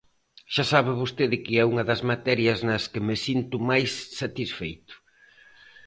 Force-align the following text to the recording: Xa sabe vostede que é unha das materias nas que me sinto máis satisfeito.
Xa 0.53 0.63
sabe 0.73 0.99
vostede 1.01 1.37
que 1.43 1.53
é 1.61 1.63
unha 1.71 1.83
das 1.89 2.01
materias 2.11 2.59
nas 2.67 2.83
que 2.91 3.01
me 3.07 3.15
sinto 3.25 3.55
máis 3.69 3.91
satisfeito. 4.19 4.93